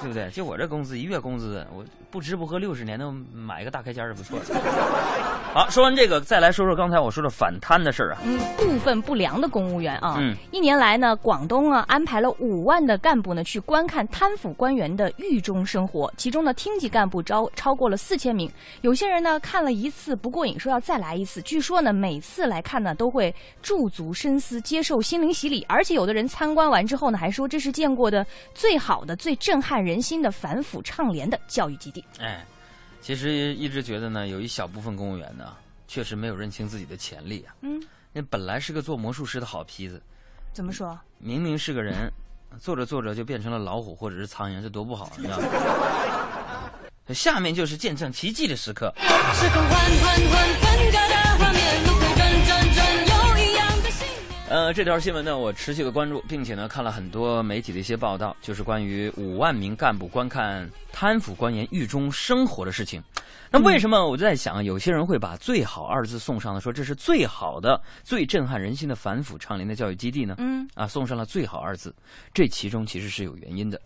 [0.00, 0.30] 对不对？
[0.30, 4.60] 就我这工资，一月工资，我不吃不喝六十年都买一个大开间儿是不错的。
[5.52, 8.20] 好，说完这个，再来说说刚才我说的反贪的事儿啊。
[8.24, 18.48] 嗯，部分不良的公务员啊，嗯一年来呢，广东啊安排了五万的干部呢去观看贪腐官员的狱中生活，其中呢厅级干部招超过了四千名，
[18.82, 21.42] 有些人呢看了一次不过瘾，说要再来一次。
[21.42, 32.04] 据说呢每次来看呢都会驻足深思，接受心灵洗礼，而且有的人参观完之后呢还说这是见过的最好的、最震撼人心的反腐倡廉的教育基地。
[32.20, 32.46] 哎，
[33.00, 35.56] 其实一直觉得呢，有一小部分公务员呢，
[35.88, 37.54] 确实没有认清自己的潜力啊。
[37.62, 40.00] 嗯，那本来是个做魔术师的好坯子，
[40.52, 40.98] 怎么说？
[41.18, 42.12] 明明是个人，
[42.58, 45.46] 做着做着就变成了老虎或者是苍蝇，这多不好，你知道吗？
[47.14, 48.94] 下面就是见证奇迹的时刻。
[49.34, 49.60] 时空
[54.50, 63.00] 呃，这条新闻呢，我持续的关注，并且呢，看了很多媒体的一些报道，就是关于五万名干部观看贪腐官员狱中生活的事情。
[63.52, 70.34] 那为什么我就在想，有些人会把“最好”二字送上了，说这是最好的、最震撼人心的反腐倡廉的教育基地呢？
[70.38, 71.94] 嗯啊，送上了“最好”二字，
[72.34, 73.80] 这其中其实是有原因的。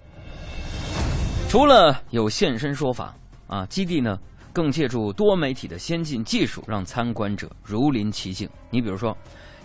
[1.47, 3.15] 除了有现身说法
[3.47, 4.19] 啊，基地呢
[4.51, 8.49] 更借助多媒体的先进技术，让参观者如临其境。
[8.71, 9.15] 你比如说，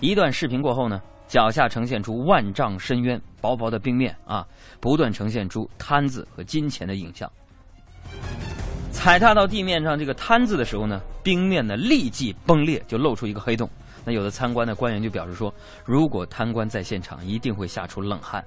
[0.01, 4.47] 一段视频过后呢，脚下呈现出万丈深渊，薄薄的冰面啊，
[4.79, 7.29] 不断呈现出摊子和金钱的影像。
[8.91, 13.69] 踩踏到地面上这个摊子的时候呢，冰面呢立即崩裂，就露出一个黑洞。
[14.05, 18.43] 那有的参观的官员就表示说，如果贪官在现场，一定会吓出冷汗。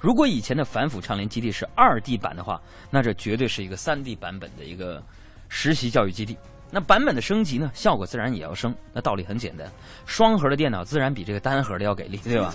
[0.00, 5.02] 如果以前的反腐倡廉基地是二 D 版的话，那这绝对是一个三 D 版本的一个
[5.48, 6.36] 实习教育基地。
[6.70, 8.74] 那版本的升级呢，效果自然也要升。
[8.92, 9.70] 那道理很简单，
[10.04, 12.52] 双核的电脑自然比这个单核的要给力，对吧？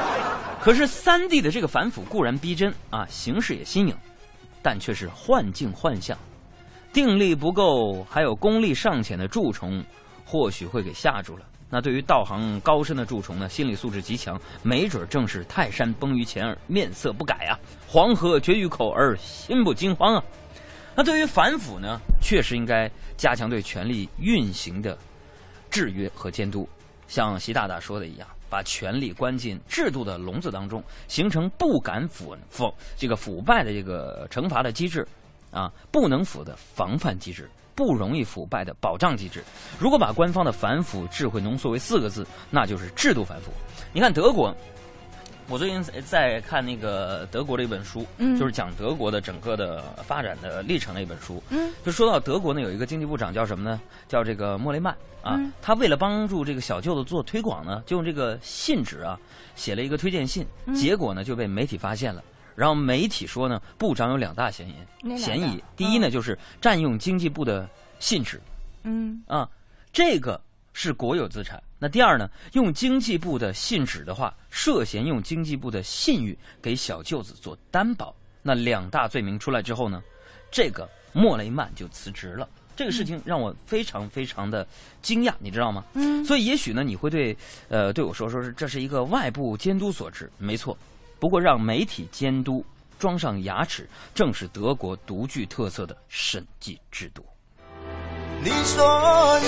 [0.60, 3.96] 可是三 D 的这个反腐固然逼真啊，形式也新颖，
[4.62, 6.16] 但却是幻境幻象，
[6.92, 9.82] 定力不够，还有功力尚浅的蛀虫，
[10.26, 11.44] 或许会给吓住了。
[11.72, 17.56] 那对于道行高深的蛀虫呢，心理素质极强，没准正是泰山崩于前而面色不改啊，
[17.86, 20.24] 黄河决于口而心不惊慌啊。
[20.94, 24.96] 那对于反腐呢，确实应该加强对权力运行的
[25.70, 26.68] 制约和监督，
[27.08, 35.06] 像习大大说的一样，把权力关进制度的笼子当中，形成不敢腐腐这个腐败的这个惩罚的机制，
[35.50, 37.48] 啊，不能腐的防范机制。
[37.72, 39.42] 不容易腐败的保障机制。
[39.78, 43.50] 如果把官方的反腐智慧浓缩为四个字，那就是制度反腐。
[43.90, 44.54] 你看德国，
[45.50, 51.42] 我最近在看那个德国的一本书，嗯就是讲德国的整个的发展的历程的一本书。
[51.50, 53.80] 嗯，就说到德国呢，有一个经济部长叫什么呢？
[54.06, 55.34] 叫这个莫雷曼啊。
[55.34, 59.18] 嗯他为了帮助这个小舅子做推广呢，就用这个信纸啊
[59.56, 62.22] 写了一个推荐信，嗯结果呢就被媒体发现了。
[62.54, 65.60] 然后媒体说呢，部长有两大嫌疑嫌疑。
[65.76, 68.40] 第一呢，就是占用经济部的信纸
[68.84, 69.48] 嗯啊，
[69.92, 70.40] 这个
[70.72, 71.62] 是国有资产。
[71.78, 78.14] 那第二呢，用经济部的信纸的话，涉嫌用经济部的信誉给小舅子做担保。
[78.42, 80.02] 那两大罪名出来之后呢，
[80.50, 82.48] 这个莫雷曼就辞职了。
[82.76, 84.66] 这个事情让我非常非常的
[85.02, 85.84] 惊讶，你知道吗？
[85.94, 87.36] 嗯所以也许呢，你会对
[87.68, 90.76] 呃对我说说是这是一个外部监督所致，没错。
[91.18, 92.64] 不过让媒体监督
[92.98, 97.22] 装上牙齿，正是德国独具特色的审计制度。
[98.42, 99.46] 你说你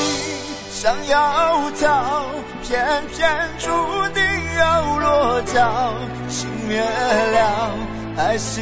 [0.70, 2.26] 想要逃，
[2.62, 3.70] 偏偏注
[4.12, 4.22] 定
[4.58, 5.94] 要落脚。
[6.28, 7.70] 情灭了，
[8.18, 8.60] 爱熄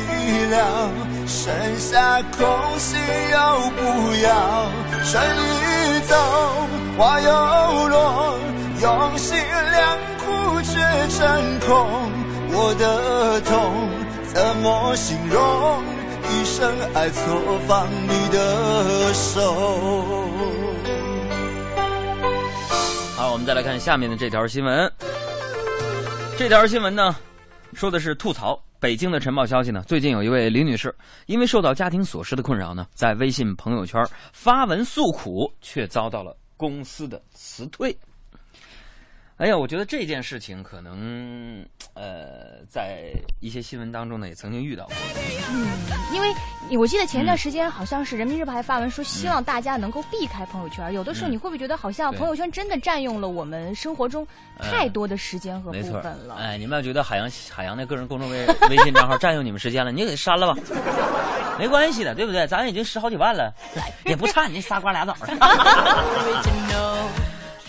[0.51, 0.89] 了，
[1.27, 2.47] 剩下空
[2.79, 2.97] 心
[3.33, 4.71] 又不要。
[5.05, 6.15] 春已走，
[6.97, 8.39] 花又落，
[8.83, 10.79] 用心良苦却
[11.09, 12.11] 成空。
[12.53, 13.91] 我的痛
[14.33, 15.83] 怎么形容？
[16.33, 19.43] 一生爱错放你的手。
[23.17, 24.91] 好，我们再来看下面的这条新闻。
[26.39, 27.15] 这条新闻呢，
[27.75, 28.59] 说的是吐槽。
[28.79, 30.95] 北京的晨报消息呢，最近有一位李女士，
[31.27, 34.03] 因为受到家庭琐事的困扰呢，在微信朋友圈
[34.33, 37.95] 发文诉苦，却遭到了公司的辞退。
[39.41, 41.65] 哎呀，我觉得这件事情可能，
[41.95, 43.11] 呃，在
[43.41, 44.95] 一些新闻当中呢，也曾经遇到过。
[45.51, 45.67] 嗯，
[46.13, 46.31] 因为
[46.79, 50.93] 我记得前一段时间好像是人民日报还发文说，希望大家能够避开朋友圈。
[50.93, 54.27] 有的时候你会不会觉得，好像朋友圈真的占用了我们生活中
[54.61, 56.35] 太多的时间和部分了？
[56.39, 60.61] 哎，你们要觉得海洋海洋的个人公众微微信账号占用你们时间了，你就给删了吧，
[61.59, 62.47] 没关系的，对不对？
[62.47, 63.51] 咱已经十好几万了，
[64.05, 65.29] 也不差你那仨瓜俩枣的。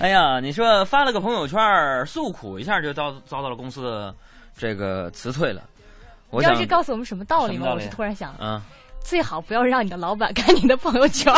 [0.02, 1.60] 哎呀，你说发了个朋友圈
[2.08, 4.16] 诉苦一下就遭遭到了公司的
[4.58, 5.62] 这个辞退了。
[6.32, 7.68] 我要是告诉我们什么道理吗？
[7.68, 8.60] 理我是突然想，嗯，
[9.04, 11.32] 最好不要让你的老板看你的朋友圈。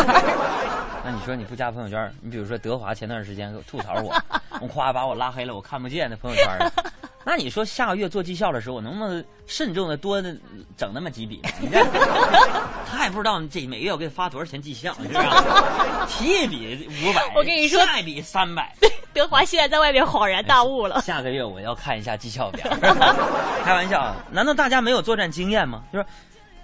[1.03, 4.15] 那你说你不加朋友圈，你比如说德华前段时间吐槽我，
[4.61, 6.71] 我夸把我拉黑了，我看不见那朋友圈了。
[7.25, 10.21] 那你说下个月做绩效的时候，我能不能慎重的多
[10.77, 11.41] 整那么几笔？
[11.61, 11.83] 你这
[12.89, 15.19] 他也不知道这每个月我给他发多少钱绩效，是不是？
[16.07, 18.73] 提一笔五百，我跟你说，下一笔三百。
[19.13, 21.01] 德华现在在外面恍然大悟了。
[21.01, 22.67] 下个月我要看一下绩效表。
[23.63, 25.83] 开玩笑，难道大家没有作战经验吗？
[25.93, 26.05] 就是，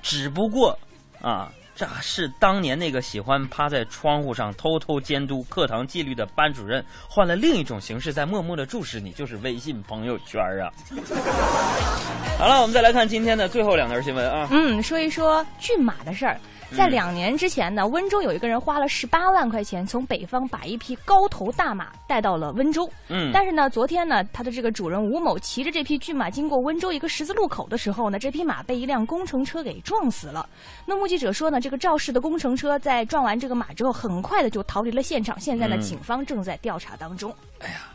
[0.01, 0.78] 只不过
[1.22, 1.51] 啊。
[1.80, 10.68] 这是当年那个喜欢趴在窗户上偷偷监督课堂纪律的班主任，换了另一种形式在默默的注视你，就是微信朋友圈啊。
[12.38, 14.46] 好了，我们再来看今天的最后两条新闻啊。
[14.52, 16.38] 嗯，说一说骏马的事儿。
[16.76, 22.90] 在两年之前呢，温州有一个人花了十八万块钱从北方把一匹高头大马带到了温州。
[23.10, 30.48] 嗯，但是呢，昨天呢，他的这个主人吴某骑着这匹骏马经过温州一个十字路口的时候呢，这匹马被一辆工程车给撞死了。
[30.86, 35.40] 那目击者说呢，这个肇事的工程车在撞完这个马之后，很快的就逃离了现场。
[35.40, 37.34] 现在呢，警方正在调查当中。
[37.60, 37.90] 哎呀，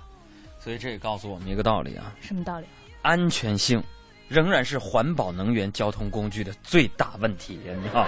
[0.59, 2.13] 所以这也告诉我们一个道理啊。
[2.21, 2.67] 什么道理？
[3.03, 3.83] 安全性
[4.29, 7.75] 仍然是环保能源交通工具的最大问题呀！
[7.83, 8.07] 你看。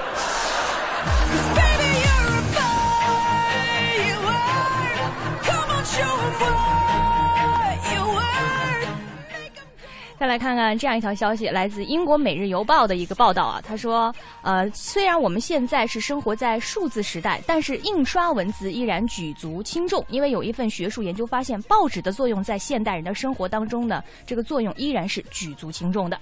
[10.18, 26.18] 再来看看这样一条消息，来自英国《每日邮报》的一个报道啊，他说，呃，虽然我们现在是生活在数字时代，但是印刷文字依然举足轻重，因为有一份学术研究发现，报纸的作用在现代人的生活当中呢，这个作用依然是举足轻重的。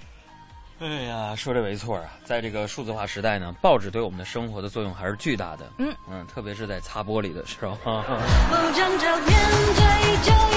[0.84, 5.72] 哎呀，说的没错啊，在这个数字化时代呢，报纸对我们的生活的作用还是巨大的。
[5.78, 7.78] 嗯嗯，特别是在擦玻璃的时候。
[10.24, 10.53] 歌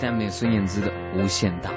[0.00, 1.70] 耽美孙燕姿的无限大。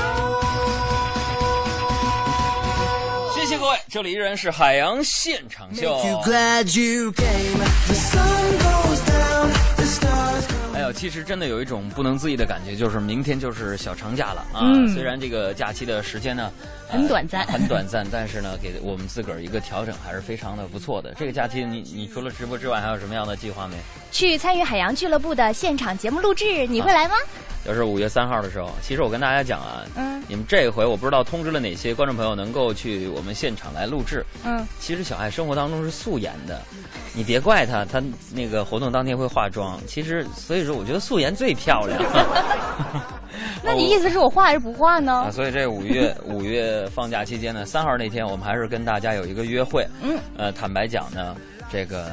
[3.33, 5.97] 谢谢各位这里依然是海洋现场秀。
[10.93, 14.61] 其实真的有一种不能自已的感觉，就是明天就是小长假了啊。
[14.63, 16.51] 嗯虽然这个假期的时间呢、
[16.89, 21.13] 呃很短暂很短暂，但是呢，给我们自个儿一个调整还是非常的不错的。
[21.19, 23.75] 这个假期你你除了直播之外，还有什么样的计划没？
[24.11, 27.15] 去参与海洋俱乐部的现场节目录制，你会来吗？
[27.67, 34.25] 就是五月三号的时候，其实我跟大家讲啊，嗯你们这回我不知道通知了哪些观众朋友能够去我们现场来录制。
[34.45, 36.61] 嗯，其实小爱生活当中是素颜的，
[37.13, 38.01] 你别怪她，她
[38.33, 39.77] 那个活动当天会化妆。
[39.85, 42.01] 其实所以说，我觉得素颜最漂亮。
[43.63, 45.31] 那你意思是我化还是不化呢 啊，？
[45.31, 49.85] 所以这五月 五月放假期间呢，三号那天我们还是跟大家有一个约会。
[50.01, 51.35] 嗯，呃，坦白讲呢，
[51.69, 52.11] 这个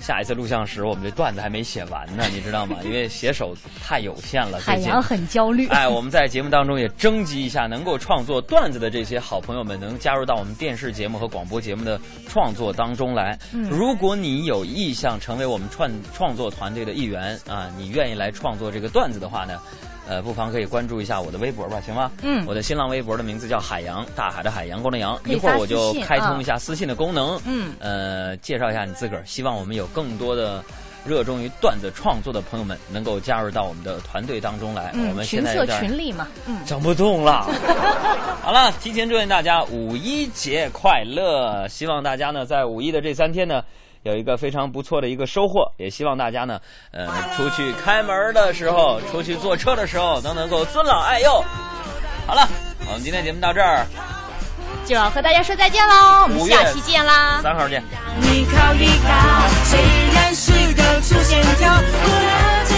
[0.00, 2.76] 下一次录像时我们这段子还没写完呢，你知道吗？
[2.84, 4.60] 因为写手太有限了。
[4.60, 5.66] 最近海洋很焦虑。
[5.68, 13.38] 哎，我们在节目当中也征集一下能够创作段子的这些好朋友们，能加入到我们电视节目和广播节目的创作当中来。
[13.52, 19.60] 嗯如果你有意向成为我们创创作团队的一员啊，你愿意来创作这个段子的话呢？
[20.06, 22.10] 呃，不妨可以关注一下我的微博吧，行吗？
[22.22, 25.18] 嗯我的新浪微博的名字叫海洋，大海的海，阳光的阳。
[25.24, 27.40] 一会儿我就开通啊一下私信的功能。
[27.46, 30.62] 嗯呃，介绍一下你自个儿，希望我们有更多的
[31.06, 34.90] 热衷于段子创作的朋友们能够加入到我们的团队当中来。
[34.92, 36.28] 我嗯，们现群策在有群力嘛。
[36.46, 37.48] 嗯，整不动了。
[38.44, 41.66] 好了，提前祝愿大家五一节快乐！
[41.68, 43.64] 希望大家呢在五一的这三天呢。
[44.04, 46.60] 有一个非常不错的一个收获，也希望大家呢，
[46.92, 51.42] 呃，出去开门的时候，出去坐车的时候，都能够尊老爱幼。
[52.26, 52.46] 好了，
[52.86, 53.86] 我们今天节目到这儿，
[54.84, 57.40] 就要和大家说再见喽，我们下期见啦。
[57.42, 57.82] 三号见。
[58.20, 59.80] 你靠一靠，虽
[60.14, 62.53] 然是个粗线条，不然